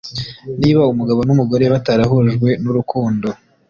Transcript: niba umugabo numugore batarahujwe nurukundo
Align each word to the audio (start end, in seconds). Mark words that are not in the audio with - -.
niba 0.61 0.81
umugabo 0.93 1.19
numugore 1.27 1.63
batarahujwe 1.73 2.49
nurukundo 2.63 3.27